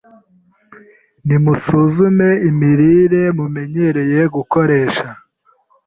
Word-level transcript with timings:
Nimusuzume 1.27 2.29
imirire 2.49 3.23
mumenyereye 3.37 4.21
gukoresha. 4.35 5.07